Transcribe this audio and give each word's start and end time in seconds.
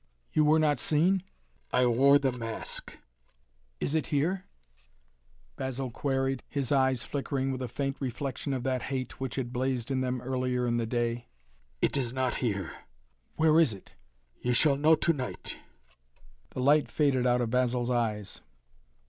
"You 0.33 0.45
were 0.45 0.57
not 0.57 0.79
seen?" 0.79 1.21
"I 1.71 1.85
wore 1.85 2.17
the 2.17 2.31
mask." 2.31 2.97
"Is 3.79 3.93
it 3.93 4.07
here?" 4.07 4.45
Basil 5.57 5.91
queried, 5.91 6.41
his 6.49 6.71
eyes 6.71 7.03
flickering 7.03 7.51
with 7.51 7.61
a 7.61 7.67
faint 7.67 7.97
reflection 8.01 8.51
of 8.51 8.63
that 8.63 8.81
hate 8.89 9.19
which 9.19 9.35
had 9.35 9.53
blazed 9.53 9.91
in 9.91 10.01
them 10.01 10.19
earlier 10.19 10.65
in 10.65 10.77
the 10.77 10.87
day. 10.87 11.27
"It 11.83 11.97
is 11.97 12.13
not 12.13 12.37
here." 12.41 12.71
"Where 13.35 13.59
is 13.59 13.75
it?" 13.75 13.91
"You 14.41 14.53
shall 14.53 14.75
know 14.75 14.95
to 14.95 15.13
night!" 15.13 15.59
The 16.49 16.61
light 16.61 16.89
faded 16.89 17.27
out 17.27 17.41
of 17.41 17.51
Basil's 17.51 17.91
eyes. 17.91 18.41